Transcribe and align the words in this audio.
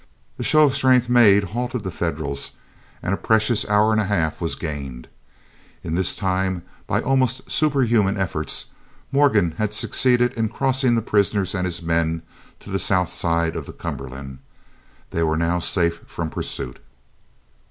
The 0.37 0.43
show 0.43 0.63
of 0.63 0.73
strength 0.75 1.09
made 1.09 1.43
halted 1.53 1.83
the 1.83 1.91
Federals, 1.91 2.53
and 3.03 3.13
a 3.13 3.17
precious 3.17 3.69
hour 3.69 3.91
and 3.91 4.01
a 4.01 4.05
half 4.05 4.41
was 4.41 4.55
gained. 4.55 5.07
In 5.83 5.93
this 5.93 6.15
time, 6.15 6.63
by 6.87 7.03
almost 7.03 7.51
superhuman 7.51 8.17
efforts, 8.17 8.65
Morgan 9.11 9.51
had 9.59 9.75
succeeded 9.75 10.33
in 10.33 10.49
crossing 10.49 10.95
the 10.95 11.03
prisoners 11.03 11.53
and 11.53 11.65
his 11.65 11.83
men 11.83 12.23
to 12.61 12.71
the 12.71 12.79
south 12.79 13.09
side 13.09 13.55
of 13.55 13.67
the 13.67 13.73
Cumberland. 13.73 14.39
They 15.11 15.21
were 15.21 15.37
now 15.37 15.59
safe 15.59 15.99
from 16.07 16.31
pursuit. 16.31 16.79